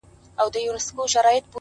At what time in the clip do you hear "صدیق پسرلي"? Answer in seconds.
0.87-1.39